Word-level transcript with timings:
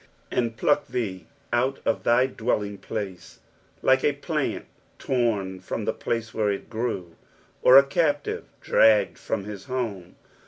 '^ 0.01 0.03
And 0.35 0.57
pluck 0.57 0.87
thee 0.87 1.27
out 1.53 1.77
of 1.85 2.01
thy 2.01 2.25
dwelling 2.25 2.79
place," 2.79 3.37
like 3.83 4.03
a 4.03 4.13
plant 4.13 4.65
torn 4.97 5.59
from 5.59 5.85
the 5.85 5.93
place 5.93 6.33
where 6.33 6.49
it 6.51 6.71
grew, 6.71 7.15
or 7.61 7.77
a 7.77 7.83
captive 7.83 8.45
dragged 8.61 9.19
from 9.19 9.43
his 9.43 9.65
home. 9.65 10.15